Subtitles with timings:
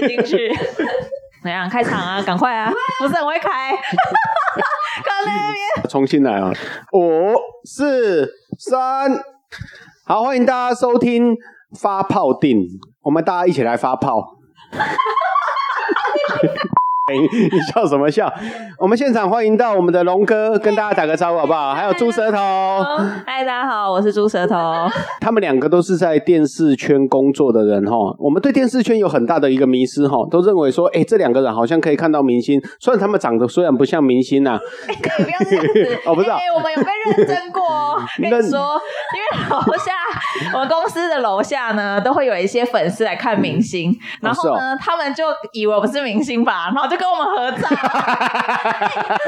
[0.00, 0.52] 写进去。
[1.42, 2.20] 怎样开场啊？
[2.26, 2.70] 赶快啊！
[3.00, 5.88] 不是很会开，搞那边。
[5.88, 6.52] 重新来啊！
[6.92, 7.34] 五、
[7.64, 9.10] 四、三，
[10.06, 11.34] 好，欢迎大家收听
[11.80, 12.66] 发泡定，
[13.02, 14.36] 我们大家一起来发炮。
[17.18, 18.32] 你笑什么笑？
[18.78, 21.74] 我们现场欢迎到我们的龙哥，跟大家打个招呼好不好？
[21.74, 22.36] 还有猪舌头，
[23.26, 24.56] 嗨，大家好，我是猪舌头。
[25.20, 27.96] 他们两个都是在电视圈工作的人哈。
[28.18, 34.58] 我们对电视圈有很大的一个迷失哈，都认为说，哎，这两个人好像可以看到明星，虽然他们长得虽然不像明星呐。
[34.86, 34.92] 不
[35.30, 37.60] 要这样子， 哦，不是，我们有被认真过。
[38.30, 38.80] 跟你说，
[39.14, 39.92] 因为楼下
[40.54, 46.99] 我们公司的楼下呢，都会有一些粉丝来看明星，然后呢，他们就以为我们是明星吧，然后就。
[47.00, 47.78] 跟我们合照，他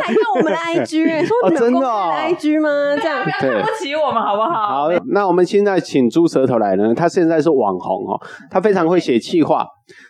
[0.03, 2.69] 还看我们的 IG，说你们公司的 IG 吗？
[3.01, 4.69] 这样不要看不起我们好不好？
[4.69, 6.95] 好，那我们现在请猪舌头来呢。
[6.95, 9.67] 他现在是网红哦，他非常会写气话。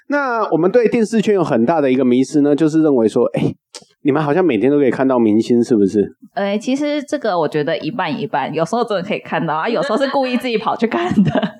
[0.08, 3.55] 那我们对电视圈有很大的一个迷失呢，就是认为说，哎，
[4.02, 6.16] 你们好像每天都可以看到明星，是不是？
[6.34, 11.52] 哎，其实这个我觉得一半一半，有时候真的可以看到啊，有时候是故意自己跑去看的。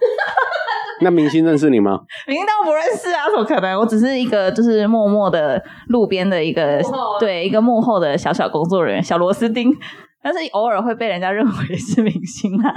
[1.03, 2.00] 那明星认识你吗？
[2.27, 3.78] 明星都不认识啊，怎么可能？
[3.78, 6.81] 我只是一个就是默默的路边的一个
[7.20, 9.73] 对一个幕后的小小工作人员，小螺丝钉。
[10.25, 12.73] 但是偶尔会被人家认为是明星啊。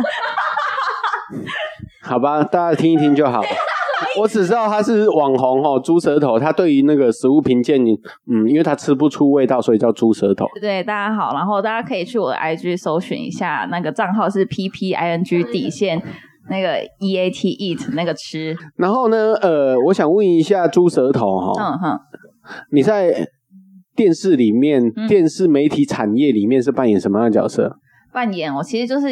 [2.02, 3.44] 好吧，大家听一听就好。
[4.20, 6.40] 我只知道他是网红哦，猪舌头。
[6.40, 7.80] 他对于那个食物评鉴，
[8.28, 10.48] 嗯，因为他吃不出味道，所以叫猪舌头。
[10.60, 16.02] 对，大家好，然后大家可以去我的 IG 搜寻一下，那个账号是 P P I N G 底线。
[16.50, 22.00] 那个 E A T eat 那个吃，然后呢，呃，我想问一下猪舌头哈，嗯哼，
[22.72, 23.28] 你在
[23.96, 27.76] 电视里面，电视媒体产业里面是扮演什么样的角色？
[28.14, 29.08] 扮演我其实就是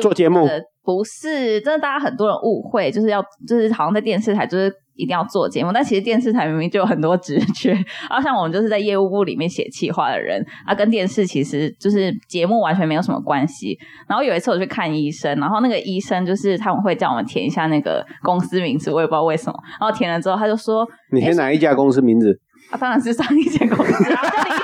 [0.00, 0.46] 做节目，
[0.82, 4.72] 不是，真的大家很多人误会，就是要就是好像在电视台就是。
[4.98, 7.84] 一定要做节目，但其实电视台明明就有很多职缺，然
[8.18, 13.78] 后像我们就是在业务部里面写企划的人，啊，跟电视其实就是节目完全没有什么关系。
[14.08, 19.58] 然后有一次我去看医生，然后那个医生就是他们会叫我们填一下那个公司名字，我也不知道为什么。
[19.80, 22.40] 然后填了之后，他就说：“你填哪一家公司名字？”
[22.70, 24.62] 啊，当然是上一间公司，然后就离职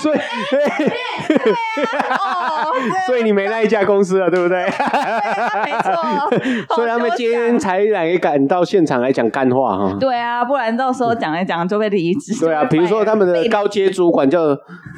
[0.00, 0.18] 所以，
[0.50, 0.60] 对，
[2.10, 2.72] 哦，
[3.06, 4.64] 所以你没那一家公司了，对不对？
[4.64, 6.74] 没错。
[6.74, 9.96] 所以他们今天才来赶到现场来讲干话哈。
[9.98, 12.38] 对啊，不然到时候讲一讲就被离职。
[12.38, 14.56] 对啊，比如说他们的高阶主管叫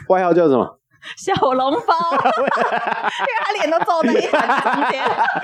[0.09, 0.79] 外号叫什么？
[1.17, 5.03] 小笼包， 因为他脸都皱在一团中间。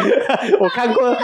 [0.60, 1.15] 我看过，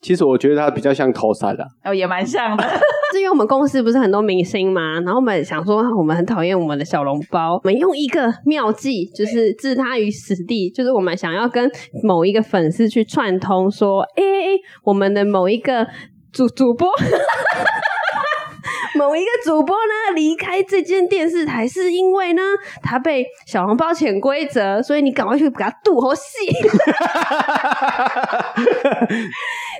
[0.00, 2.64] 其实我觉得他比较像头山的，哦，也蛮像的。
[3.12, 11.70] 是因为我们公司不是很多明星嘛，然后我们想说，我们很讨厌我们的小笼包，我们用一个妙计，就是置他于死地，就是我们想要跟
[12.02, 14.22] 某一个粉丝去串通，说，哎，
[14.84, 15.86] 我们的某一个
[16.32, 16.88] 主主播。
[18.98, 22.42] 某一个主播呢离开这间电视台，是因为呢
[22.82, 26.22] 他被小笼包潜规则，所以你赶快去给他渡好戏。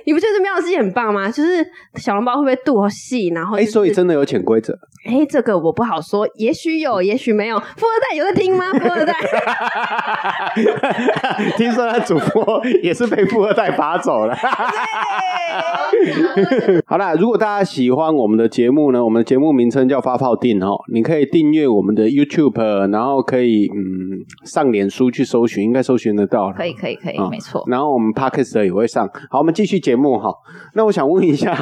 [0.05, 1.29] 你不觉得妙计很棒吗？
[1.29, 1.65] 就是
[1.95, 3.29] 小笼包会不会渡好戏？
[3.29, 4.77] 然后哎，所以真的有潜规则？
[5.05, 7.59] 哎，这个我不好说，也许有，也许没有。
[7.59, 8.71] 富二代有在听吗？
[8.71, 9.13] 富二代，
[11.57, 14.33] 听说他主播也是被富二代拔走了。
[16.85, 26.51] 好啦，如果大家喜欢我们的节目呢，我们的节目名称叫发泡定哦，你可以订阅我们的 YouTube，然后可以嗯上脸书去搜寻，应该搜寻得到。
[26.51, 27.63] 可以可以可以，没错。
[27.67, 29.09] 然后我们 Podcast 也会上。
[29.29, 30.33] 好，我们继续节目哈。
[30.75, 31.55] 那我想问一下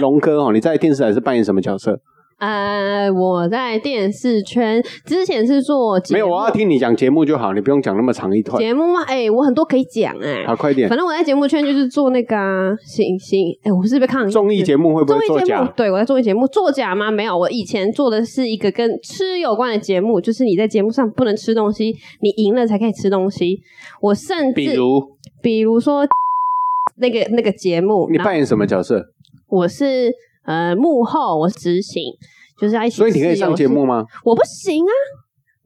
[0.00, 2.00] 龙哥哦，你在电视台是扮演什么角色？
[2.38, 9.02] 呃，我在电视圈之前是做没有，我要听你讲节目就好，你不用讲那么长一段节目吗？
[9.08, 10.88] 哎，我很多可以讲哎，好快点。
[10.88, 12.36] 反正我在节目圈就是做那个
[12.84, 15.66] 行行，哎，我是被抗综艺节目会不会作假？
[15.76, 17.10] 对，我在综艺节目作假吗？
[17.10, 23.60] 没有，我以前做的是一个跟吃有关的节目，就是你在节目上不能吃东西，你赢了才可以吃东西。
[24.00, 25.02] 我甚至比如
[25.42, 26.06] 比如说
[26.98, 29.04] 那个那个节目，你扮演什么角色？
[29.48, 30.14] 我是。
[30.48, 32.14] 呃，幕后我执行，
[32.58, 32.96] 就是要一起。
[32.96, 34.06] 所以你可以上节目吗？
[34.24, 34.92] 我不行啊，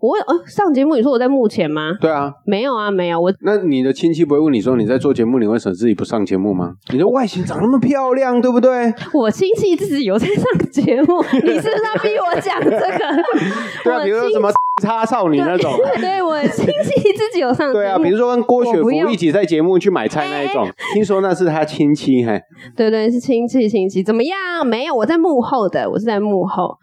[0.00, 1.92] 我呃上节目，你说我在幕前吗？
[2.00, 3.32] 对啊，没有啊，没有我。
[3.42, 6.74] 那你的亲戚不会问你说你在做节目，你为什么自己不上节目吗？
[6.90, 8.92] 你的外形长那么漂亮，对不对？
[9.14, 13.22] 我亲戚自己有在上节目，你是不是要逼我讲这个？
[13.84, 14.50] 对啊，比如说什么？
[14.82, 22.40] 差少女那种，对 我亲戚自己有上对啊，比如说跟郭雪芙一起在节目去买菜那一种，听说那是他亲戚嘿。
[22.76, 24.66] 对对，是亲戚亲戚，怎么样？
[24.66, 26.76] 没有，我在幕后的，我是在幕后。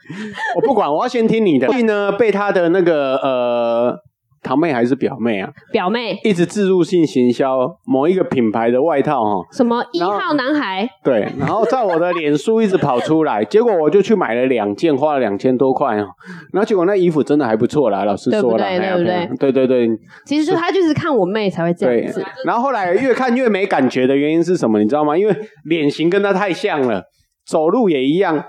[0.55, 1.67] 我不管，我要先听你的。
[1.67, 3.95] 所以呢，被他的那个呃
[4.41, 16.07] 堂妹还是表妹啊，表妹，一直自入性行销某一个品牌的外套哈，什么一号男孩，对，然后在我的脸书一直跑出来， 结果我就去买了两件，花了两千多块哦，
[16.53, 19.89] 然后结果那衣服真的还不错啦，老实说了，对不对对不对对
[20.25, 24.79] 其实就他就是看我妹才会这对样子。，然后后来越看越没感觉的原因是什么？
[24.79, 25.17] 你知道吗？
[25.17, 27.03] 因为脸型跟她太像了，
[27.45, 28.43] 走路也一样。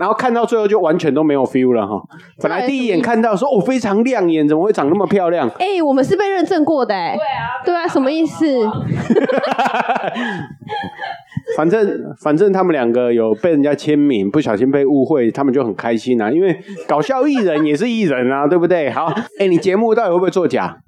[0.00, 2.02] 然后看到最后就完全都没有 feel 了哈。
[2.42, 5.46] 本来第一眼看到说哦非常亮眼，怎么会长那么漂亮？
[5.58, 8.46] 哎、我们是被认证过的、哎，对啊，对啊，什么意思？
[11.56, 16.58] 反正反正他们两个有被人家签名，不小心被误会，他们就很开心啊，因为
[16.88, 18.88] 搞笑艺人也是艺人啊，对不对？
[18.90, 20.78] 好，哎，你节目到底会不会作假？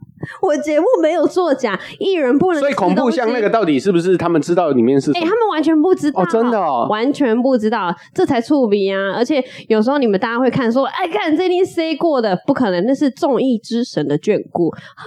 [0.40, 2.60] 我节目没有作假，艺人不能。
[2.60, 3.52] 所以恐怖像那个。
[3.52, 5.26] 到底是不是他们知道里面是什哎、么？
[5.26, 9.12] 他们完全不知道哦真的哦完全不知道，这才触鼻啊！
[9.14, 15.04] 而且有时候你们大家会看说，哎，看这一定 C 过的，不可能，那是综艺之神的眷顾，哈，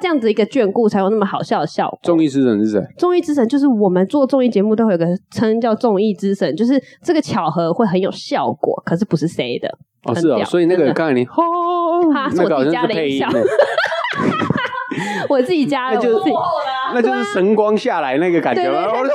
[0.00, 1.98] 这样子一个眷顾才有那么好笑的效果。
[2.04, 2.80] 综艺之神是谁？
[2.96, 9.68] 综艺之神就是我们做综艺节目都会有个称叫综艺之神，就是这个巧合会很有效果，可是不是 C 的。
[10.04, 13.18] 哦，是哦，所以那个刚才你哦 哈，是那个好我自己像是配音
[15.28, 16.34] 我自己家的，那就是我自己
[16.94, 19.10] 那就是神光下来那个感觉对对对，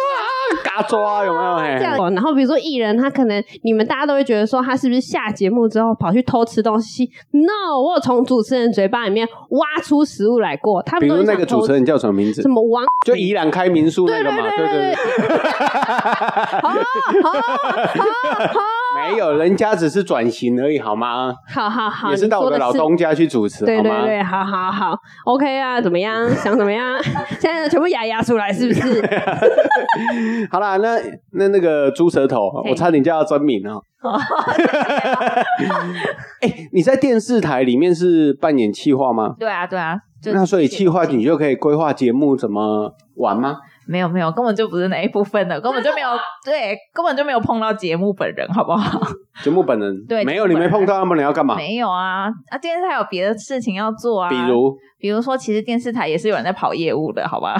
[0.63, 1.57] 嘎抓有没有？
[1.57, 2.13] 嘿这样。
[2.13, 10.81] 然后比如说艺人，他可能你们大家都会觉得说他是不是下节目之后跑去偷吃东西？No，我有从主持人嘴巴里面挖出食物来过。
[10.83, 12.49] 他比们比如那个主持人人叫什么名字什？
[12.49, 12.83] 么王？
[13.05, 15.37] 就宜兰开民宿那个嘛，对对对对对。
[16.61, 16.77] 好好
[17.23, 18.59] 好好
[19.11, 21.33] 没有，人家只是转型而已，好吗？
[21.53, 23.65] 好好好，也是到我的老东家去主持，是。
[23.65, 23.81] 对？
[23.81, 26.29] 对对，好好好，OK 啊，怎么样？
[26.35, 27.01] 想怎么样？
[27.39, 28.81] 现在全部牙牙出来，是不是？
[30.51, 30.97] 好啦，那
[31.31, 33.81] 那那个猪舌头，嘿我差点叫他真名 哦。
[36.41, 39.35] 哎、你在电视台里面是扮演企划吗？
[39.39, 39.97] 对啊，对啊，
[40.33, 43.57] 那所以企划你就可以规划节目怎么玩吗？
[43.87, 46.07] 没有没有，根本就不是那一部分的，根本就没有
[46.45, 49.01] 对，根本就没有碰到节目本人，好不好？
[49.43, 51.55] 节目本人 对没有，你没碰到他们，你要干嘛？
[51.55, 52.57] 没有啊啊！
[52.61, 57.55] 电视台有别的事情要做啊，比如比如说，其实电视台也是有人在跑业务的，好吧？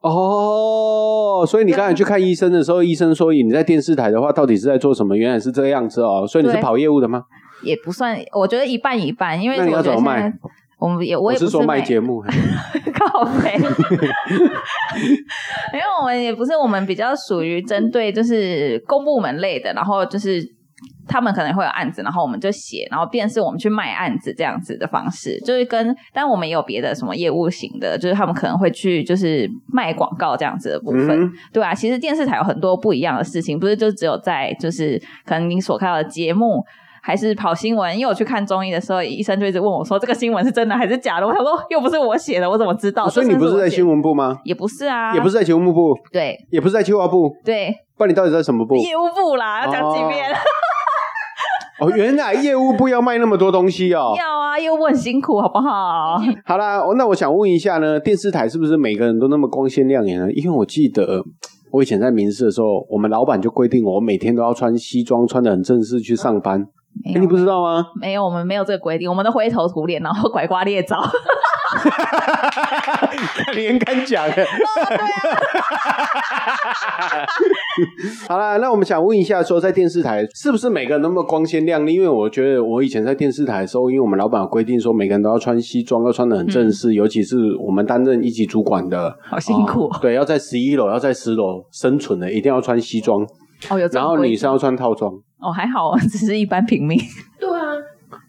[0.00, 5.16] 哦，所以你刚才去看医生的时候，医生说你在电视台的话，到底是在做什么？
[5.16, 7.24] 原来是这样子哦，所以你是跑业务的吗？
[7.62, 10.38] 也不算，我觉得一半一半，因为那你要我觉得怎么卖现在
[10.78, 12.22] 我们也我也不是说卖卖节目，
[12.92, 13.54] 靠背，
[15.72, 20.44] 因为我们也不是我们比较属于针对就是公部门类的，然后就是
[21.08, 36.62] 他们可能会有案子，然后我们就写，然后便是我们去卖案子这样子的方式，就是跟但我们也有别的什么业务型的，就是他们可能会去就是卖广告这样子的部分，嗯对啊，其实电视台有很多不一样的事情，不是就只有在就是可能你所看到的节目。
[37.06, 43.04] 还是跑新闻，因为我去看中医的时候，医生就一直问我说：“这个新闻是真的还是假的？”我想说，又不是我写的，我怎么知道？
[43.04, 44.02] 哦所以你不是在新闻？
[44.02, 44.40] 部吗？
[44.42, 48.74] 也不是啊，也不是在节目部，对也不是在企划部，对，不然你到底在什么部？
[48.74, 50.26] 业务部啦，要讲几遍？
[51.78, 54.12] 哦，原来业务部要卖那么多东西哦。
[54.18, 56.18] 要啊，业务部很辛苦，好不好？
[56.44, 60.26] 好啦，那我想问一下呢，电视台是不是每个人都那么光鲜亮眼呢？
[60.32, 61.22] 因为我记得
[61.70, 66.66] 我以前在民视的时候，我们老板就规定我每天都要穿西装，穿的很正式去上班。
[67.04, 67.86] 你不知道吗？
[68.00, 71.02] 没有，我们没有这个规定，我们都灰头土脸，然后拐瓜裂枣。
[73.54, 74.26] 你很敢讲。
[78.28, 81.94] 好啦，那我们想问一下，说在电视台是不是每个人那么光鲜亮丽？
[81.94, 93.22] 因为我觉得我以前在电视台的时候，因为我们老板有规定说每个人都要穿西装，要穿的很正式，尤其是我们担任一级主管的，嗯好辛苦哦对，要在十一楼，要在十楼生存的，一定要穿西装，
[93.70, 95.12] 哦，有然后女生要穿套装。
[95.40, 96.98] 哦还好， 只是一般平民
[97.38, 97.64] 对啊，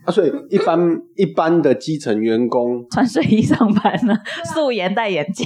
[0.05, 0.79] 啊，所以一般
[1.15, 4.15] 一般的基层员工， 穿睡衣上班呢，
[4.53, 5.45] 素颜戴眼镜，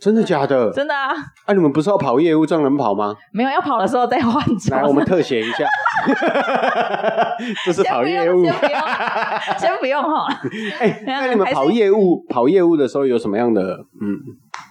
[0.00, 0.70] 真的假的？
[0.72, 1.10] 真的啊，
[1.46, 3.14] 啊，你们不是要跑业务，这样能跑吗？
[3.32, 4.80] 没有要跑的时候再换装。
[4.80, 5.66] 来，我们特写一下，
[7.64, 8.42] 这是跑业务。
[8.44, 8.80] 先不用，
[9.58, 10.26] 先不用哈。
[10.80, 13.62] 哎，那你们跑业务跑业务的时候有什么样的
[14.00, 14.16] 嗯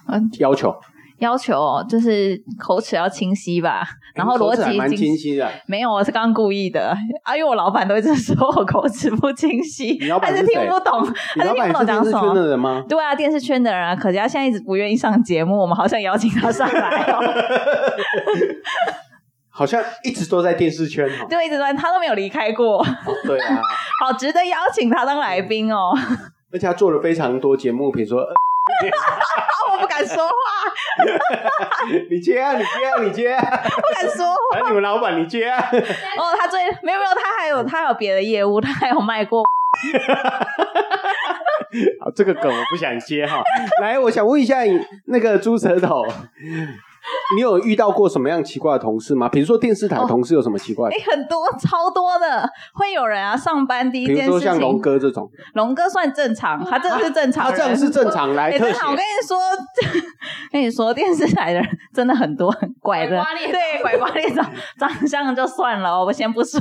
[0.08, 0.74] 嗯要求？
[1.20, 5.48] 要求哦就是口齿要清晰吧，然后逻辑清清晰的。
[5.66, 12.20] 没有，我是刚刚故意的啊，因为我老板都一直说我口齿不清晰 他是听不懂，他是听不懂讲什么。
[12.20, 12.84] 圈的人吗？
[12.88, 17.20] 对啊，电视圈的人啊，可是他现在一直不愿意上节目，我们好想邀请他上来哦。
[19.52, 21.26] 好像一直都在电视圈哦。
[21.28, 22.82] 对，一直在他都没有离开过，
[23.26, 23.60] 对啊，
[24.02, 25.92] 好值得邀请他当来宾哦。
[26.50, 28.22] 而且他做了非常多节目，比如说，
[29.80, 30.32] 不敢说话，
[32.10, 34.58] 你接啊，你接啊，你接啊，不敢说话。
[34.58, 35.58] 来你们老板你接啊。
[35.58, 39.42] 哦，他最没有没有，他还有他还有别的业务，他还有卖过。
[42.00, 43.42] 好，这个梗我不想接哈。
[43.80, 46.04] 来，我想问一下你那个猪舌头，
[47.34, 49.28] 你有遇到过什么样奇怪的同事吗？
[49.28, 50.94] 比如说电视台同事有什么奇怪哎、？
[51.10, 59.38] 很多超多的，会有人啊，上班第一比如件事说像龙，哥这种，龙哥算正常，他真的是正常人，他这样是正常来 的，我跟你说，
[60.52, 64.42] 跟你说，电视台的人真的很多很怪的，拐瓜裂枣对，拐瓜裂枣，
[64.78, 66.60] 长相就算了哦，我先不说。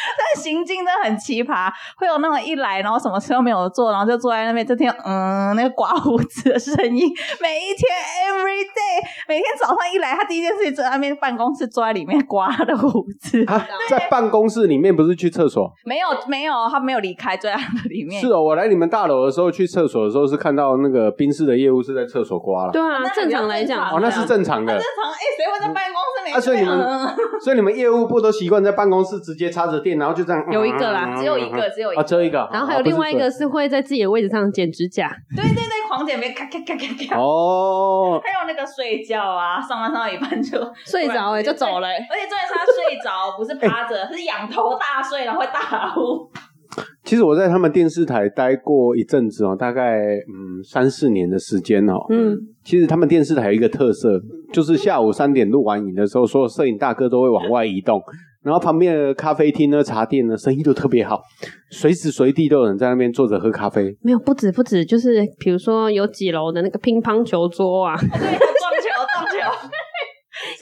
[0.16, 7.08] 但行径真的很奇葩，会有那种一来，然后什么事都没有做，然后就坐在那边，就听嗯那个刮胡子的声音，
[7.40, 7.88] 每一天
[8.26, 15.72] every day，每天早上一来，他第一件事情就在那边办公室坐在里面刮他的胡子，啊，在办公室里面不是去厕所？
[15.84, 17.56] 没有没有，他没有离开，坐在
[17.88, 18.20] 里面。
[18.20, 22.72] 是哦，我来你们大楼的时候去厕所的时候是看到那个冰室的业务是在厕所刮了。
[22.72, 24.82] 对啊，正常来讲，哦，那是正常的正。
[24.82, 26.36] 常哎，谁会在办公室里面？
[26.36, 30.44] 啊，所以你们嗯，所以你们业务部都习惯在办公室直接插着电，然后就这样。
[30.50, 32.08] 有一个啦只有一个，只有一啊，个。
[32.08, 32.48] 只有一个。
[32.52, 37.18] 然后还有另外一个是会在自己的位置上剪指甲，对对对，狂剪别咔咔咔咔咔。
[37.18, 46.30] 哦，还有那个睡觉啊，上班上到一半就睡着哎就走了欸而且重点是他睡着，不是趴着，是仰头大睡，然后会大呼。
[47.02, 51.94] 其实我在他们电视台待过一阵子哦，大概嗯三四年的时间哦。
[52.10, 54.20] 嗯，其实他们电视台有一个特色，
[54.52, 58.00] 就是下午三点录完影的时候，所有摄影大哥都会往外移动，
[58.42, 61.20] 然后旁边的咖啡厅呢、茶店呢，生意都特别好，
[61.70, 63.94] 随时随地都有人在那边坐着喝咖啡。
[64.00, 69.36] 没有不止不止，就是比如说有几楼的那个乒乓球桌啊，对，撞球撞球，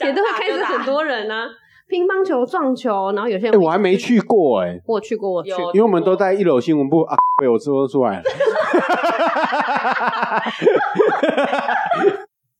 [0.05, 1.47] 也都会开始很多人啊，
[1.87, 5.49] 乒乓球、撞球，然后有些哎、人我还没去过哎、我有去过，我去。
[5.51, 8.23] 有因为我们都在一楼新闻部啊，被我说出来了。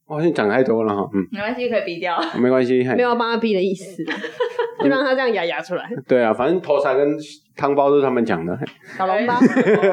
[0.09, 2.17] 我好像讲太多了哈，嗯，没关系，可以逼掉。
[2.41, 4.03] 没关系，嘿没有要帮他逼的意思，
[4.81, 5.87] 就让他这样牙牙出来。
[6.07, 7.15] 对啊，反正头茶跟
[7.55, 8.57] 汤包都是他们讲的。
[8.57, 8.65] 嘿
[8.97, 9.33] 小笼包，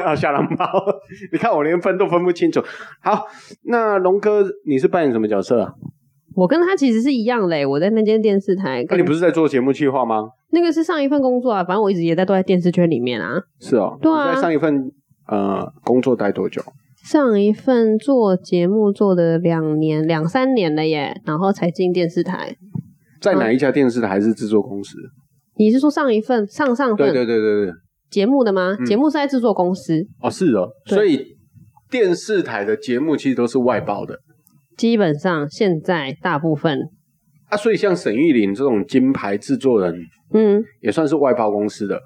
[0.03, 0.65] 啊，小笼包，
[1.31, 2.59] 你看我连分都分不清楚。
[3.01, 3.27] 好，
[3.65, 5.71] 那龙哥，你是扮演什么角色啊？
[6.35, 10.29] 我跟他其实是一样嘞，我在那间电视台，那、你不是在做节目计划吗？
[10.51, 13.39] 那个是上一份工作啊，反正我一直也在都在电视圈里面啊。
[13.59, 14.91] 是哦，对啊你在上一份
[15.27, 16.61] 呃工作待多久？
[17.09, 22.57] 上一份做节目做的两年两三年了耶，然后才进电视台。
[23.21, 24.97] 在哪一家电视台还是制作公司？
[25.55, 27.73] 你是说上一份上上对份对对对对，
[28.09, 28.75] 节目的吗？
[28.77, 31.37] 嗯节目是在制作公司，哦是哦，所以
[31.89, 34.19] 电视台的节目其实都是外包的
[34.75, 36.77] 基本上现在大部分，
[37.47, 39.95] 啊，所以像沈玉琳这种金牌制作人
[40.33, 42.01] 嗯，也算是外包公司的。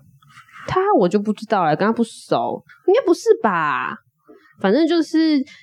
[0.67, 3.97] 他我就不知道了，跟他不熟，应该不是吧？
[4.61, 5.17] 反正就是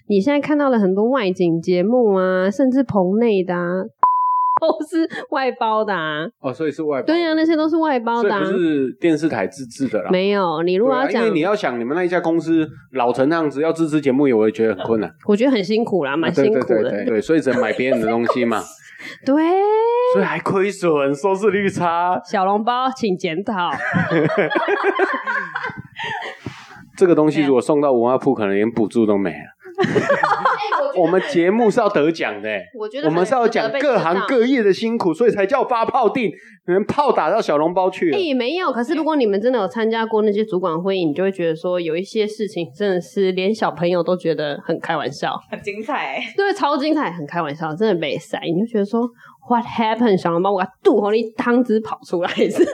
[0.09, 3.85] 你现在看到了很多外景节目啊，甚至棚内的啊，
[4.61, 6.27] 都是外包的啊。
[6.41, 7.13] 哦，所以是外包的。
[7.13, 8.59] 对呀、那些都是外包的、啊所以不。
[8.59, 10.11] 是电视台自制的啦。
[10.11, 16.65] 没有，你如果要讲，因为你要想你们那一家公司老成那样子，要自制节目，我也觉得很困难，我觉得很辛苦啦，蛮辛苦的。
[16.65, 18.61] 对对对对，所以只能买别人的东西嘛，
[19.25, 19.35] 对
[20.15, 22.21] 所以还亏损，收视率差。
[22.25, 23.71] 小笼包请检讨。
[26.99, 29.37] 这个东西如果送到文化部，可能连补助都没了。
[30.97, 36.33] 我们节目是要得奖的、欸，我觉得我们是要讲各行各业的辛苦，所以才叫发炮定，
[36.67, 38.19] 你们炮打到小笼包去了。
[38.19, 38.73] 哎、没有。
[38.73, 46.35] 可是如果你们真的有参加过那些主管会议，你就会觉得说，有一些事情真的是连小朋友都觉得很开玩笑，很精彩、欸。
[46.37, 48.41] 对，超精彩，很开玩笑，真的没塞。
[48.43, 49.09] 你就觉得说
[49.49, 50.17] ，What happened？
[50.17, 52.69] 小笼包，我肚口里汤汁跑出来是。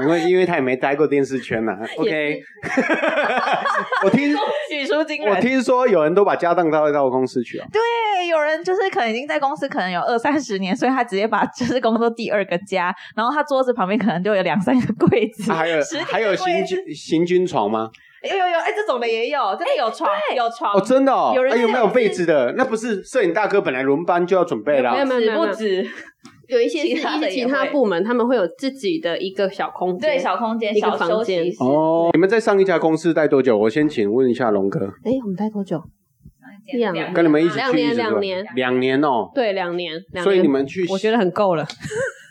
[0.00, 2.40] 因为因为他也没待过电视圈呐、 OK，
[4.04, 4.34] 我听
[4.68, 5.34] 举出惊人。
[5.34, 7.66] 我听说有人都把家当带到公司去啊。
[7.72, 7.80] 对，
[8.28, 17.90] 有人就是可能已经在公司可能有二三十年，所以他直接把就是工作第二个家，然后他桌子旁边可能就有两三个柜子，啊还有还有行军行军床吗？
[18.28, 22.52] 有有有，哎，这种的也有，真的有床，有床，哦，真的哦，有人哎有没有被子的？
[22.56, 25.88] 那不是摄影大哥本来轮班就要准备啦、没有没有没有没有不止，
[26.48, 30.00] 有一些是其他的一些其他部门，他们会有自己的一个小空间。
[30.00, 31.44] 对，小空间、一个小房间。
[31.60, 33.56] 哦，你们在上一家公司待多久？
[33.56, 35.80] 我先请问一下龙哥，哎、我们待多久？
[36.76, 39.30] 两两跟你们一起两年两年两年哦。
[39.34, 39.92] 对，两年。
[40.12, 41.66] 两年所以你们去，我觉得很够了。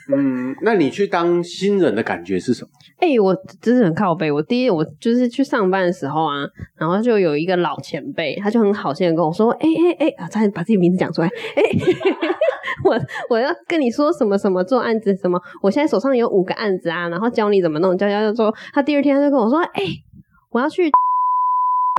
[0.09, 2.69] 嗯，那你去当新人的感觉是什么？
[2.99, 4.31] 哎、我真是很靠背。
[4.31, 6.47] 我第一，我就是去上班的时候啊，
[6.77, 11.27] 然后就有一个老前辈，他就很好心的跟我说：“哎哎哎，啊，差点把自己名字讲出来。
[11.27, 11.61] 哎、
[12.85, 12.99] 我
[13.29, 19.83] 我要跟你说什么什么做案子什么，我现在手上有五个案子啊，然后教你怎么弄，教教教说，他第二天就跟我说：哎、
[20.51, 20.89] 我要去。”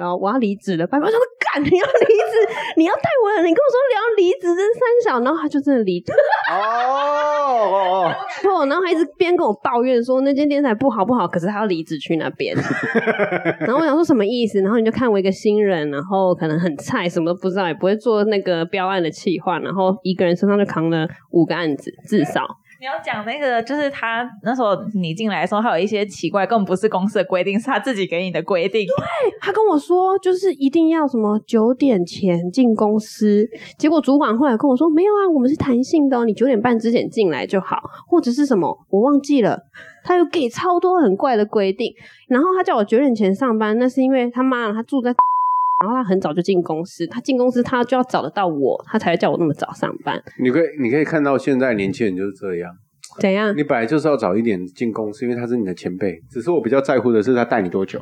[0.00, 1.18] 然后我要离职了，爸爸说
[1.52, 2.14] ：“干，你要离？
[2.76, 6.12] 你要带我，你跟我说你要离职，这三小，然后他就真的离职。
[6.50, 12.56] 哦哦 错，然后还一直边跟我抱怨说那间电视台不好不好，可是他要离职去那边。
[13.60, 14.60] 然后我想说什么意思？
[14.60, 22.46] 然后你就看我一个新人，然后可能很菜，什么都不知道，也不会做那个标案的企划，然后一个人身上就扛了五个案子，至少。
[22.80, 28.86] 你要讲那个，就是他那时候你进来的时候，还有一些奇怪，更不是公司的规定，是他自己给你的规定。
[28.86, 33.44] 对他跟我说，就是一定要什么九点前进公司。
[33.76, 39.64] 结果主管后来跟我说，没有啊，我们是弹性的，你九点半之前进来就好，或者是什么，我忘记了。
[40.04, 41.92] 他有给超多很怪的规定，
[42.28, 45.12] 然后他叫我九点前上班，那是因为他妈他住在，
[45.80, 50.20] 然后他很早就进公司，他进公司他就要找得到我，他才会叫我那么早上班。
[50.38, 52.70] 你可以你可以看到现在年轻人就是这样，
[53.20, 53.56] 怎样？
[53.56, 56.20] 你本来就是要早一点进公司，因为他是你的前辈。
[56.30, 58.00] 只是我比较在乎的是他带你多久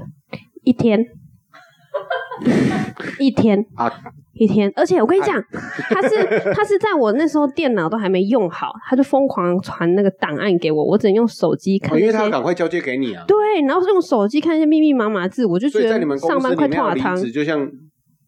[0.65, 0.99] 一天，
[3.19, 3.65] 一天。
[3.75, 3.93] 啊？
[4.39, 5.43] 一天，而且我跟你讲，
[5.89, 12.13] 他是 他是在我那时候电脑都还没用好，他就疯狂传那个档案给我，我只能用手机看哦因为。
[12.13, 13.25] 他要赶快交接给你啊。
[13.27, 17.23] 对，然后是用手机看一些密密麻麻字，我就觉得在你们得上班快垮汤离。
[17.23, 17.67] 职，就像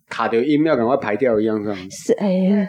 [0.09, 1.79] 卡的音要赶快排掉一样，这样。
[1.91, 2.67] 是哎，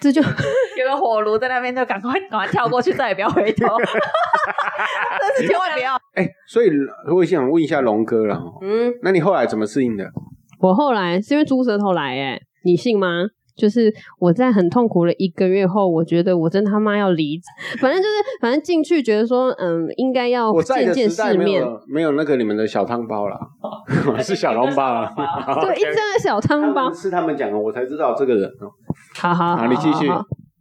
[0.00, 3.68] 这就有个火炉在那边，就赶快赶快跳过去，再也不要回头。
[3.78, 5.94] 真是千万不要。
[6.14, 6.68] 哎，所以
[7.14, 10.10] 我想问一下龙哥了哦，嗯，那你后来怎么适应的？
[10.60, 13.08] 我后来是因为猪舌头来，哎，你信吗？
[13.56, 17.44] 就是我在很痛苦的一个月后，我觉得我真他妈要离职。
[17.78, 21.38] 反正就是，反正进去觉得说，嗯，应该要见见世面。
[21.38, 23.38] 没有没有那个你们的小汤包啦，
[24.22, 25.12] 是小笼包啦。
[25.60, 26.90] 对， 一张的小汤包。
[26.90, 28.70] 是他们讲的，我才知道这个人哦。
[29.18, 30.08] 好好好你继续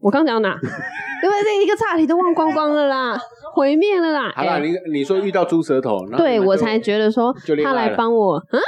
[0.02, 0.56] 我刚讲到哪？
[1.22, 3.18] 因为这一个岔题都忘光光了啦，
[3.54, 4.32] 毁灭了啦。
[4.36, 8.60] 好啦，哎你你说遇到猪舌头，对我才觉得说他来帮我，嗯，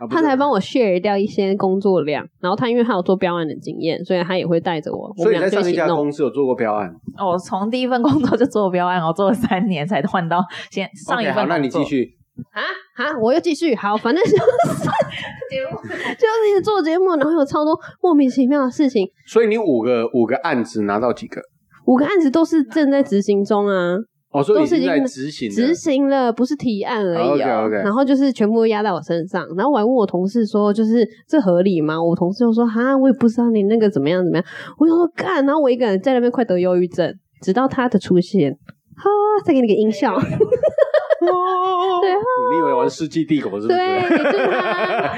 [0.00, 5.86] 啊他才帮我 share 掉一些工作量，然后他因为他有做标案的经验，所以他也会带着我，我所以们在上一家。
[5.86, 6.88] 公司有做过标案。
[7.18, 12.16] 哦从第一份工作就做标案， 我做了三年才换到现上一份好，那你继续。
[12.50, 12.62] 啊
[12.96, 13.12] 啊！
[13.20, 21.42] 我又继续好，反正就是节目就是一直做节目，然后有超多莫名其妙的事情，所以你五个五个案子拿到几个？
[21.84, 23.96] 五个案子都是正在执行中啊。
[24.32, 27.66] 哦，所以都是已经在执行了执行了，不是提案而已、哦。
[27.66, 32.02] OK，OK 然后就是全部都压在我身上，然后我还问我同事说，就是这合理吗？
[32.02, 34.46] 我同事就说，哈，我也不知道你那个怎么样怎么样。
[34.78, 38.52] 我想说干，然后我一个人在那边快得忧郁症，直到他的出现，
[38.96, 39.10] 哈，
[39.44, 42.10] 再给你个音效， 对
[42.50, 43.78] 你以为玩《世纪帝国》是不是？
[43.78, 45.12] 对，就是他，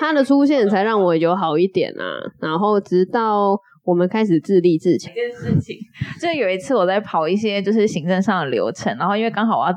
[0.00, 2.18] 他的出现才让我有好一点啊。
[2.40, 5.12] 然后直到我们开始自立自强。
[5.12, 5.78] 一，件事情，
[6.20, 9.72] 就有一次我在跑一些就是行政上的流程，然后因为刚好我要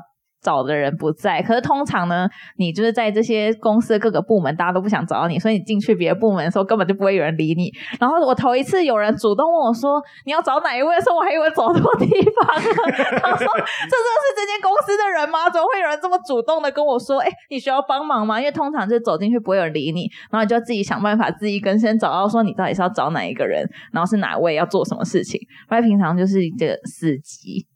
[0.47, 7.69] 找的人不在，可是通常呢，你就是在这些公司各个部门，大家都不想找到你，所以你进去别的部门的时候，根本就不会有人理你。
[7.99, 15.49] 然后我头一次有人主动问我说你要找哪一位的时候，我还以为走错地方了，他说这真的是这间公司的人吗？
[15.49, 18.39] 怎么会有人这么主动的跟我说，哎、你需要帮忙吗？
[18.39, 25.37] 因为通常就走进去不会有人理你，然后你就要自己想办法自己更先找到说你到底是要找哪一个人，然后是哪位要做什么事情。
[25.67, 27.67] 不然平常就是一个死机。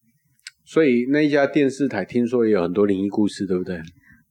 [0.71, 3.75] 所以那一家电视台听说也有很多灵异故事，对不对？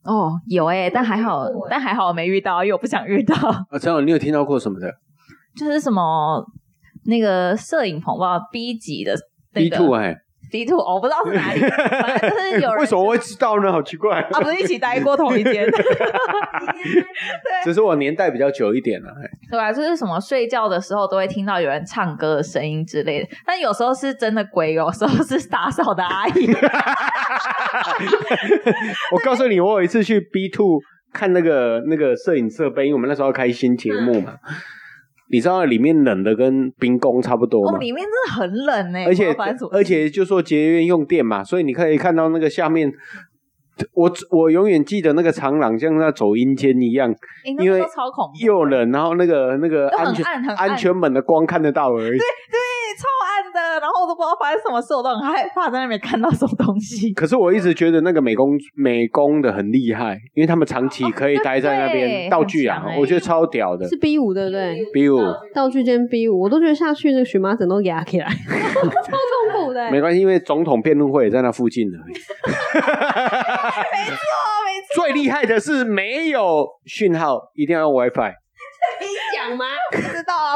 [0.04, 3.34] 哦，有哎、但还好，但还好我没遇到，因为我不想遇到。
[3.68, 4.90] 啊，陈总，你有听到过什么的
[5.54, 6.42] 就是什么
[7.04, 9.14] 那个摄影棚吧 B 级的、
[9.52, 10.16] 那？B 个、two 哎，
[10.50, 13.70] B two，我不知道是哪里，反正就是有人 为什么会知道呢？
[13.70, 14.20] 好奇怪。
[14.20, 15.66] 啊，不是一起待过同一间，
[17.64, 19.08] 只是我年代比较久一点了。
[19.10, 26.52] 哎对吧、就是什么睡觉的时候都会听到有人唱歌的声音之类的，但有时候是真的鬼，有时候是打扫的阿姨。
[29.12, 30.78] 我告诉你，我有一次去 B two
[31.12, 34.34] 看那个那个摄影设备，因为我们那时候要开新节目嘛。
[35.32, 37.78] 你知道里面冷的跟冰宫差不多哦，吗？
[37.78, 39.32] 里面真的很冷哎、而且
[39.70, 42.92] 而且就说节约用电嘛，所以你可以看到那个下面，
[43.94, 47.14] 我我永远记得那个长廊像在走阴间一样，
[47.60, 50.24] 因为超恐怖，又冷，然后那个那个安全
[50.56, 52.18] 安全门的光看得到而已。
[52.18, 52.26] 对，
[52.96, 57.12] 超暗的，然后我都不知道发生什么事，我都很害怕，在那边看到什么东西。
[57.18, 63.88] 可是我一直觉得那个美工美工的很厉害，因为他们长期可以待在那对边道具啊，欸我觉得超屌的。
[63.88, 65.20] 是 B 五对不对？？B 五
[65.54, 72.14] 道具间 B 五，我都觉得下去那个荨麻疹都压起来， 超痛苦的、没关系，因为总统辩论会也在那附近而已。
[72.74, 78.32] 没错，最厉害的是没有讯号，一定要用 WiFi。
[78.98, 79.64] 可以讲吗？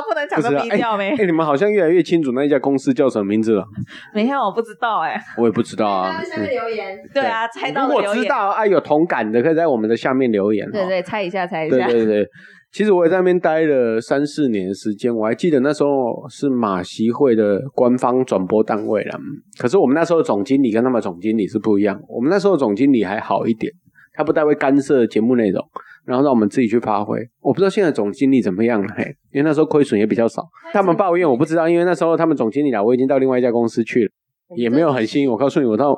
[0.03, 1.27] 不能抢着不是啊低调没哎、？
[1.27, 3.65] 你们好像越来越清楚那一家公司叫什么名字了。
[4.15, 5.21] 没有，我不知道哎。
[5.39, 6.21] 我也不知道啊。
[6.23, 6.99] 在下面留言。
[7.13, 10.67] 对啊，猜到如果的留言知道啊有同感的，可以在我们的下面留言。
[10.67, 11.87] 哦对对，猜一下，猜一对下。
[11.87, 12.29] 对对对，
[12.73, 19.19] 其实我也在那边待了三四年的时间，我还记得那时候是马习会的官方转播单位了。
[19.59, 23.73] 可是我们那时候总经理跟他们总经理是不一样，我们那时候总经理还好一点，
[24.15, 25.65] 他不太会干涉节目内容，
[26.07, 27.19] 然后让我们自己去发挥。
[27.41, 30.43] 我不知道现在总经理怎么样了，嘿，因为那时候亏损也比较少。
[30.73, 34.11] 他们抱怨我不知道，因为那时候他们总经理啊，我已经到另外一家公司去了，
[34.57, 35.31] 也没有很幸运。
[35.31, 35.97] 我告诉你，我到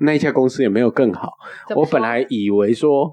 [0.00, 1.30] 那一家公司也没有更好。
[1.76, 3.10] 我本来以为说。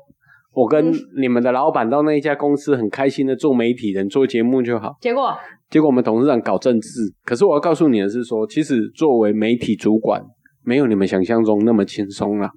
[0.52, 0.92] 我跟
[1.22, 5.32] 你们的老板到那一家公司很开心的做媒体人做节目就好，结果
[5.70, 6.90] 结果我们董事长搞政治。
[7.24, 10.22] 可是我要告诉你的是说，其实作为媒体主管，
[10.64, 12.50] 没有你们想象中那么轻松啊。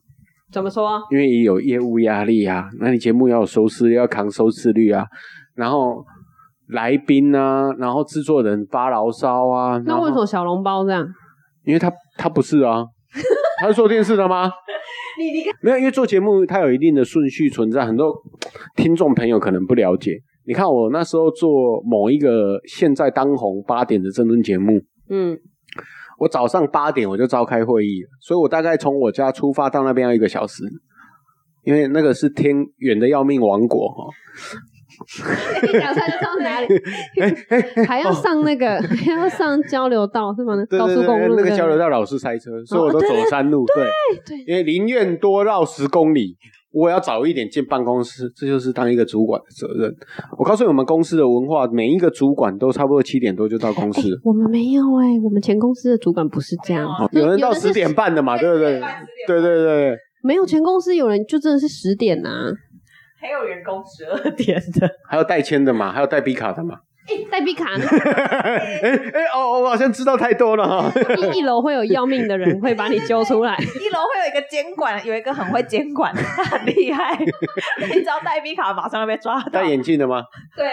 [0.53, 1.01] 怎么说？
[1.11, 5.07] 因为也有业务压力啊，那你节目要有收视，要扛收视率啊，
[5.55, 6.05] 然后
[6.69, 9.79] 来宾啊，然后制作人发牢骚啊。
[9.87, 11.07] 那为什么小笼包这样？
[11.65, 12.85] 因为他他不是啊，
[13.61, 14.51] 他是做电视的吗？
[15.19, 18.13] 你你看，没有，因为做节目它有一定的顺序存在，很多
[18.77, 20.19] 听众朋友可能不了解。
[20.45, 25.39] 你看我那时候做某一个现在当红八点的争论节目，嗯，
[26.23, 30.63] 我早上八点我就召开会议了，所以我大概从我家出发到那边要一个小时，
[31.65, 34.07] 因为那个是天远的要命王国哈。
[35.63, 36.69] 一讲出来就知道哪里，
[37.89, 40.55] 还要上那个， 还要上交流道是吗？
[40.71, 43.65] 高速公路那个交流道老是塞车，所以我都走山路。
[43.75, 43.89] 对
[44.25, 46.37] 对，因为宁愿多绕十公里，
[46.73, 49.95] 我要早一点进办公室，这就是当一个主管的责任。
[50.39, 54.09] 我告诉你，我们公司的文化，每一个主管都差不多七点多就到公司。
[54.25, 58.81] 我们没有哎，我们前公司的主管不是这样，有人到十点半的嘛，对不对？
[59.27, 62.31] 对对对，没有前公司有人就真的是十点呐。
[63.21, 65.93] 还有员工十二点的，还有代签的嘛？
[65.93, 66.77] 还有带 B 卡的嘛？
[67.09, 67.85] 哎，带 B 卡呢？
[68.45, 70.93] 哎哎哦，我好像知道太多了哈。
[71.17, 77.19] 一一楼会有要命的人会把你揪出来，一楼会有一个监管，有一个很会监管，他很厉害。
[77.19, 79.51] 你只要带币卡，马上就被抓到。
[79.51, 80.23] 戴眼镜的吗？
[80.57, 80.67] 对。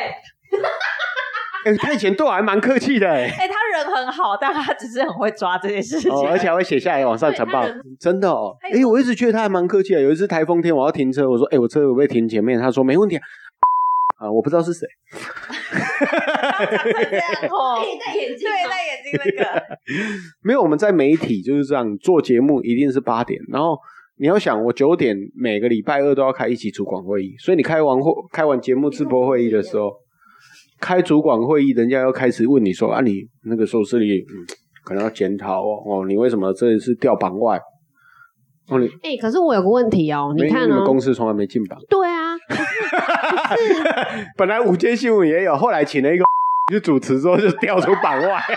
[1.65, 3.25] 哎，他以前对我还蛮客气的哎。
[3.25, 7.65] 哎，他人很好，但他只是很会抓这件事情，而且还会写下来往上呈报。
[7.99, 8.55] 真的哦。
[8.61, 10.01] 哎，我一直觉得他还蛮客气的。
[10.01, 13.21] 有一次台风天，我要停车，我说：“哎，我车会不会停前面？”他说：“没问题。”啊，
[14.27, 14.87] 我不知道是谁。
[15.99, 19.63] 这样哦， 戴眼镜，对，戴眼镜那个。
[20.41, 23.39] 没有，我们在媒体就是这样做节目，一定是八点。
[23.49, 23.77] 然后
[24.17, 29.91] 你要想，我九点每个礼拜二都要开一期主管会议，所以你开完会、开完节目直播会议的时候。
[30.81, 34.47] 开主管会议，人家要开始问你说啊，你那个收视率，嗯，
[34.85, 35.83] 可能要检讨哦。
[35.85, 37.59] 哦，你为什么这一次掉榜外？
[38.69, 41.77] 哦，你哎，可是我有个问题哦，你看，你们公司从来没进榜。
[41.89, 42.18] 对啊，
[44.37, 46.23] 本来午间新闻也有，后来请了一个
[46.71, 48.41] 去主持之后就掉出榜外。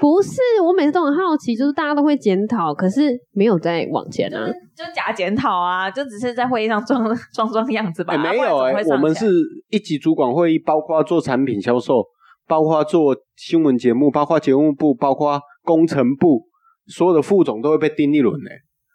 [0.00, 8.16] 不是，我每次都很好奇，就是大家都会检讨，可是没有在往前啊，就假检讨啊，就只是在会议上装装装样子吧。
[8.16, 9.30] 没有哎，我们是
[9.70, 12.04] 一级主管会议，包括做产品销售，
[12.48, 16.48] 包括做新闻节目，包括节目部，包括工程部，
[16.88, 18.50] 所有的副总都会被盯一轮呢。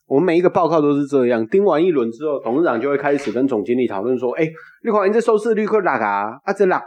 [0.07, 4.47] 我们每一个报告都是这样，盯完一轮之后，董事长就会开始跟总经理讨论说：“哎，
[4.81, 6.39] 绿华，你这收视率可哪啊？
[6.43, 6.81] 啊，这哪？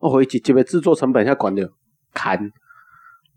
[0.00, 1.72] 我回去这边制作成本要管的
[2.12, 2.38] 砍。”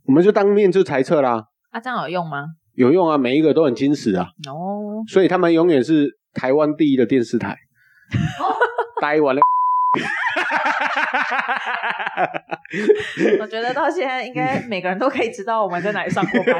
[0.06, 1.46] 我们就当面就裁撤啦。
[1.70, 2.46] 啊，这样有用吗？
[2.76, 4.28] 有用啊，每一个都很矜持啊。
[4.50, 5.02] 哦。
[5.08, 7.58] 所以他们永远是台湾第一的电视台。
[9.02, 9.42] 待完了。
[13.42, 16.60] 我觉得到现在应该每个人都可以知道我们在哪里上过班。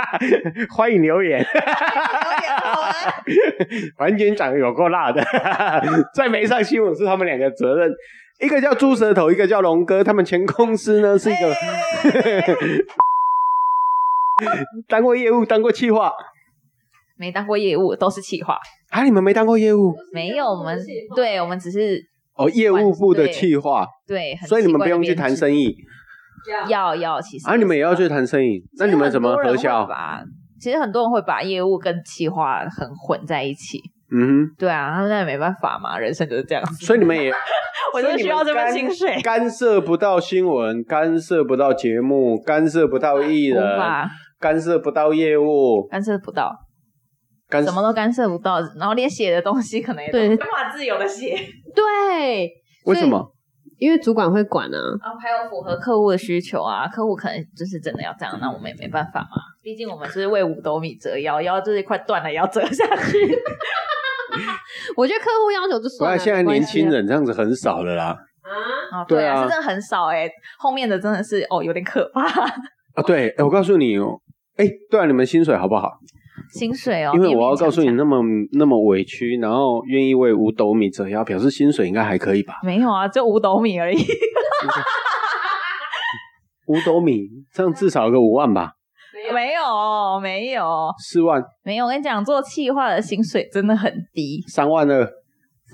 [0.70, 1.38] 欢迎留言。
[1.40, 2.92] 留言好啊。
[3.98, 5.22] 完全长有够辣的，
[6.14, 7.92] 在没上新闻是他们两个责任。
[8.40, 11.54] 一个叫猪舌头，一个叫龙哥，他们前公司呢是一个
[14.88, 16.12] 当过业务，当过企划，
[17.16, 18.58] 没当过业务，都是企划。
[18.90, 19.94] 啊，你们没当过业务？
[20.12, 20.78] 没有，我们
[21.14, 22.04] 对，我们只是
[22.36, 25.76] 哦，业务部的企划，对，所以你们不用去谈生意，
[26.68, 29.88] 要要其实啊，你们也要去谈生意，那你们怎么核销？
[30.60, 33.80] 其实很多人会把业务跟企划很混在一起。
[34.10, 36.86] 嗯哼，对啊，那也没办法嘛，人生就是这样子。
[36.86, 37.32] 所以你们也。
[37.94, 43.62] 我就需要这份薪水，干涉不到新闻，干涉不到节目，干涉不到艺人，
[44.40, 46.52] 干涉不到业务，干涉不到，
[47.54, 51.36] 干什么都干涉不到，然后连写的东西可能也对，无法自由的写。
[51.74, 52.50] 对，
[52.86, 53.32] 为什么？
[53.78, 63.18] 因为主管会管啊，然后还有符合客户的需求啊，客户可能就是真的要这样，那我们也没办法嘛，毕竟我们是为五斗米折腰，腰这一块断了要折下去。
[64.96, 66.18] 我觉得客户要求就算了。
[66.18, 68.16] 现在年轻人这样子很少了啦。
[68.90, 70.28] 啊，对啊，是真的很少哎。
[70.58, 72.22] 后面的真的是哦，有点可怕。
[72.94, 74.20] 啊，对，我告诉你哦，
[74.56, 75.90] 哎，对啊，你们薪水好不好？
[76.52, 78.18] 薪水哦，因为我要告诉你，那么
[78.52, 82.54] 那么委屈，然后愿意为五斗米折腰，表示薪水应该还可以吧？
[82.62, 83.98] 没有啊，就五斗米而已。
[86.66, 88.72] 五斗米这样至少有个五万吧，
[89.32, 91.84] 没有，没有，四万、没有。
[91.84, 95.06] 我跟你讲，做企划的薪水真的很低，三万二，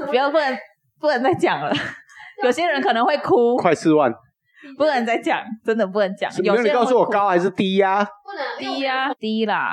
[0.08, 0.58] 不要不能
[1.00, 1.72] 不能再讲了。
[2.42, 4.12] 有些人可能会哭，快四万。
[4.76, 6.30] 不能再讲，真的不能讲。
[6.42, 9.72] 有些人没有你告诉我高还是低呀、不能低呀、低啦，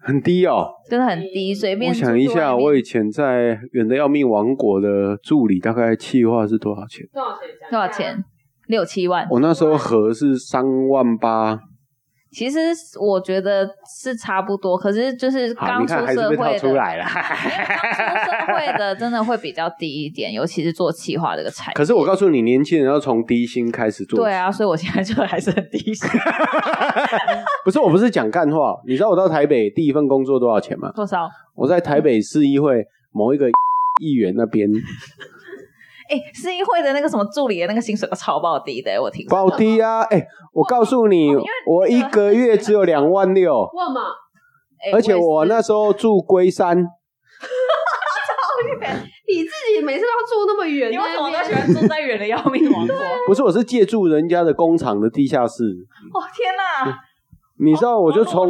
[0.00, 0.68] 很低哦。
[0.88, 7.06] 真的很低，随便我想一下，我以前在《远的要命王国》的助理，大概计划是多少钱？
[7.12, 7.70] 多少钱？
[7.70, 8.24] 多少钱？？
[8.68, 9.26] 六七万。
[9.30, 11.60] 我那时候合是三万八。
[12.30, 12.58] 其实
[13.00, 17.04] 我觉得是差不多，可是就是好，刚出社会的，出来了。
[17.04, 17.20] 刚
[17.94, 21.74] 出社会的真的会比较低一点，尤其是做企划这个产业。
[21.74, 24.20] 可是我告诉你，年轻人要从低薪开始做。
[24.20, 26.08] 对，啊，所以我现在就还是很低薪。
[27.64, 28.78] 不是我不是讲干话。
[28.86, 30.92] 你知道我到台北第一份工作多少钱吗？
[30.94, 31.28] 多少？
[31.54, 33.48] 我在台北市议会某一个
[34.02, 34.70] 议员那边
[36.08, 39.30] 哎、市议会的那个什么助理的那个薪水都超爆低的，我听说。
[39.30, 40.00] 爆低啊！
[40.02, 41.34] 哎、我告诉你，
[41.66, 44.02] 我一个月只有两万六， 问嘛？
[44.84, 46.76] 哎而且我那时候住龟山，
[49.28, 52.96] 你自己每次都要住那么远，你为什么都喜欢住在远的要命王国？
[53.26, 55.64] 不是我是借住人家的工厂的地下室。
[56.14, 56.98] 哦天哪！
[57.60, 58.48] 你知道，我就从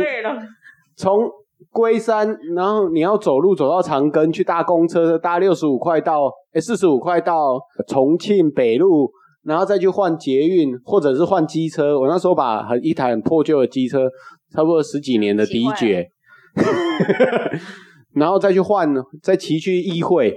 [0.96, 1.30] 从
[1.70, 9.10] 龟山，然后你要走路走到长庚去搭公车，搭六十五块到哎四十五块到重庆北路，
[9.44, 11.98] 然后再去换捷运或者是换机车。
[11.98, 14.08] 我那时候把很一台很破旧的机车，
[14.54, 16.06] 差不多十几年的迪爵，
[18.14, 18.88] 然后再去换，
[19.22, 20.34] 再骑去议会，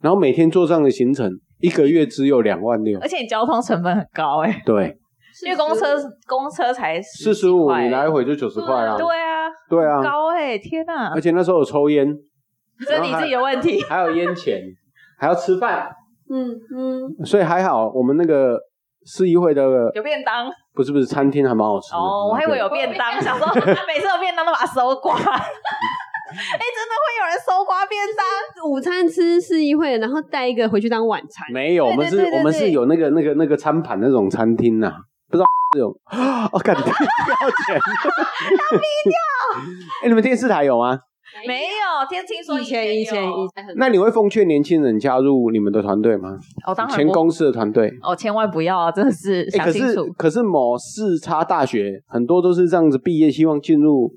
[0.00, 1.30] 然后每天做这样的行程，
[1.60, 3.08] 一个月只有两万六而。
[3.08, 4.96] 且你交通成本很高哎、对，
[5.44, 8.96] 因为公车公车才四十五块你来回就九十块啊。
[8.96, 9.35] 对啊，
[9.68, 11.20] 对啊，高哎、天哪而！
[11.20, 12.06] 且那时候有抽烟，
[12.86, 13.82] 这是你自己的问题。
[13.88, 14.62] 还有烟钱，
[15.18, 15.88] 还要吃饭，
[16.30, 18.58] 嗯嗯，所以还好我们那个
[19.04, 19.62] 市议会的
[19.94, 25.16] 有便当不是不是餐厅还蛮好吃哦，我还以为有便当，想说每次有便当都把它收刮。
[26.28, 28.68] 哎、真的会有人收刮便当？
[28.68, 31.46] 午餐吃市议会，然后带一个回去当晚餐。
[31.52, 34.92] 没有，我们是我们是有那个那个那个餐盘那种餐厅呐、
[35.28, 35.92] 不知道这种
[36.52, 39.14] 哦，干不要钱，要逼掉。
[40.04, 40.98] 哎，你们电视台有吗？
[41.46, 46.30] 没有，听听说以前以前有以前很那你会奉劝年轻人加入你们的团队吗？
[46.66, 47.92] 哦，当然不前公司的团队。
[48.02, 48.90] 哦，千万不要啊！
[48.90, 54.10] 真的是哎，可是想清楚，可是某四叉大学很多都是这样子毕业，希望进入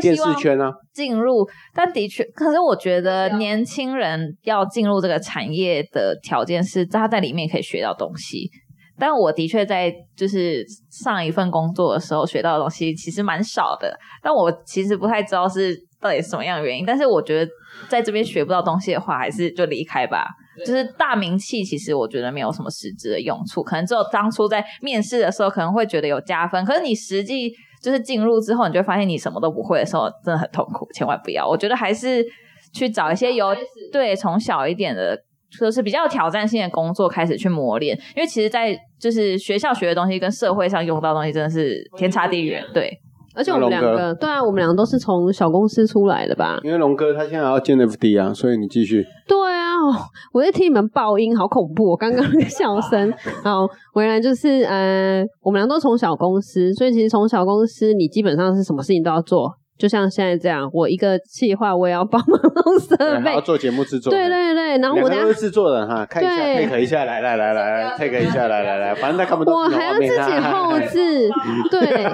[0.00, 0.72] 电会希望视圈啊。
[0.92, 8.50] 进入，但的确，可是我觉得年轻人要进入这个产业的条件是他在里面可以学到东西。
[8.98, 16.84] 但我的确在就是上一份工作的时候学到的东西其实蛮少的，但我其实不太知道是到底是什么样的原因。
[16.86, 17.50] 但是我觉得
[17.88, 20.26] 在这边学不到东西的话，还是就离开吧。
[20.64, 31.46] 就是大名气，其实我觉得没有什么实质的用处，可能只有当初在面试的时候可能会觉得有加分，可是你实际就是进入之后，你就会发现你什么都不会的时候，真的很痛苦，千万不要。
[31.46, 32.24] 我觉得还是
[32.72, 33.54] 去找一些有
[33.92, 35.22] 对从小一点的。
[35.60, 42.64] 就是比较有挑战性的工作开始去磨练，因为其实，在就是学校学的东西跟社会上用到的东西真的是天差地远。
[42.72, 42.90] 对，
[43.34, 46.58] 而且我们两个，对啊，我们两个都是从小公司出来的吧？
[46.62, 49.04] 因为龙哥他现在要建 FD 啊，所以你继续。
[49.28, 49.94] 对啊，哦
[50.32, 51.96] 我在听你们爆音，好恐怖、哦！
[51.96, 53.66] 刚刚那个笑声，好，
[53.96, 64.10] 原来就是呃，我们俩都从小公司，所以其实从小公司，你基本上是什么事情都要做，就像现在这样，我一个企划我也要帮忙弄 设备要，做节目制作。
[64.10, 71.28] 对对对，然后我两个都是制作人哈，看一下配合一下，来来来来来配合一下，来来来，反正他看不到我还要自己后置，
[71.70, 72.06] 对。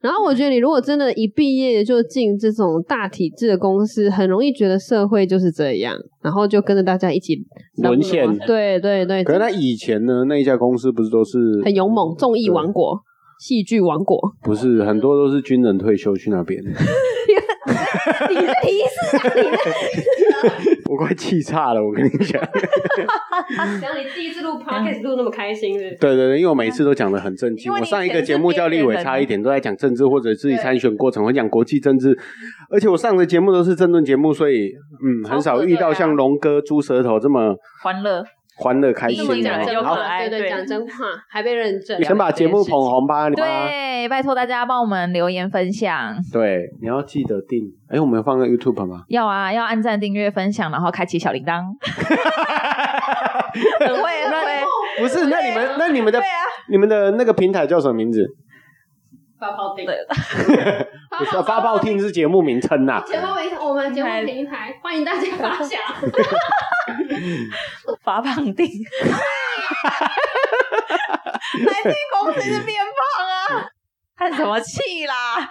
[0.00, 7.36] 然后我觉得，你如果真的一毕业就进这种大体制的公司，很容易觉得社会就是这样，然后就跟着大家一起
[7.82, 12.98] 沦陷对对对，可是他以前呢，那一家公司不是都是很勇猛，综艺王国、
[13.40, 14.20] 戏剧王国。
[14.42, 22.38] 不是很多都是军人退休去那边，你的提示啊，你的我快气岔了，我跟你讲。
[23.56, 25.96] 然后你第一次录 podcast 录那么开心是是？
[25.96, 27.72] 对对对，因为我每次都讲的很正经。
[27.72, 32.14] 我上一个节目叫立委差一点，都在讲政治或者自己参选过程，会讲国际政治。
[32.70, 34.72] 而且我上的节目都是政论节目，所以
[35.02, 38.22] 嗯，很少遇到像龙哥、猪舌头这么欢乐。
[38.60, 39.64] 欢乐开心讲的。
[39.64, 42.02] 真话，对对，讲真话，还被认证。
[42.04, 43.28] 先把节目捧红吧。
[43.30, 46.14] 你对，拜托大家帮我们留言分享。
[46.30, 47.72] 对，你要记得订。
[47.88, 49.04] 哎，我们有放个 YouTube 吗？
[49.08, 51.62] 要啊，要按赞、订阅、分享，然后开启小铃铛。
[53.80, 54.46] 很会，很会。
[55.00, 58.24] 不是，那你们那你们的对啊，你们的那个平台叫什么名字？
[59.40, 59.96] 发泡钉，对
[61.10, 65.80] 发 不是发泡厅是节目名称呐、节目平台，我们节目平台欢迎大家发想。
[68.04, 68.66] 发胖丁，
[71.66, 73.66] 来听公司是变胖啊，
[74.16, 75.48] 叹什么气啦？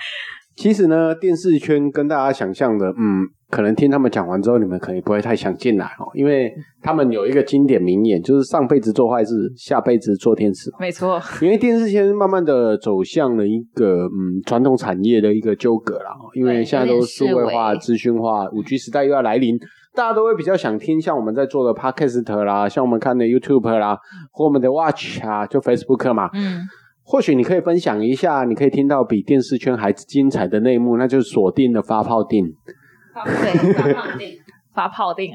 [0.55, 10.71] 其实呢，电视圈跟大家想象的，嗯，可能听他们讲完之后，你们可能不会太想进来哦，因为他们有一个经典名言，就是上辈子做坏事，下辈子做天使。
[10.79, 19.57] 没错，因为电视圈慢慢的走向了一个嗯传统产业的一个纠葛啦，哦因为对现在都数位化、资讯化、五 G 时代又要来临，
[19.95, 23.97] 大家都会比较想听像我们在做的 Podcast 啦，像我们看的 YouTube 啦，
[24.31, 26.29] 或我们的 Watch 啊，就 Facebook 嘛。
[26.35, 26.61] 嗯，
[27.03, 32.45] 或许你可以分享一下，你可以听到比电视圈还精彩的内幕，那就是锁定的发泡定。
[33.13, 34.37] 对，发胖定。
[34.71, 35.33] 发泡定，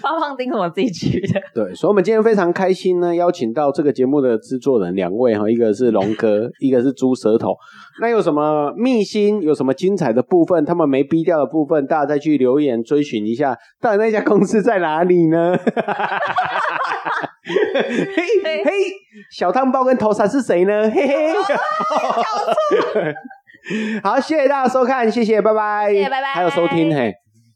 [0.00, 7.56] 发胖 定是我自己取的，对，所以我们今天非常开心呢，邀请到这个节目的制作人两位哈，一个是龙哥， 一个是猪舌头。
[8.00, 15.56] 那有什么秘辛，有什么精彩的部分，他们没逼掉的部分，大家再去留言追寻一下，到底那家公司在哪里呢？
[17.46, 18.70] 嘿嘿，
[19.32, 20.90] 小汤包跟头伞是谁呢？
[20.90, 21.32] 嘿嘿，
[24.02, 27.14] 好，谢谢大家收看，谢谢，拜拜，谢谢拜拜还有收听嘿。